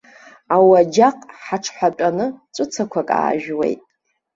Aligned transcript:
Ауаџьаҟ 0.55 1.17
ҳааҽҳәатәаны 1.43 2.25
ҵәыцақәак 2.53 3.09
аажәуеит. 3.13 3.81